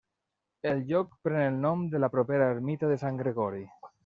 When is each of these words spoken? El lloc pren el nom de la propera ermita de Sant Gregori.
El 0.71 0.79
lloc 0.91 1.11
pren 1.27 1.43
el 1.49 1.59
nom 1.67 1.83
de 1.93 2.01
la 2.05 2.09
propera 2.17 2.49
ermita 2.57 2.91
de 2.95 2.99
Sant 3.05 3.23
Gregori. 3.23 3.63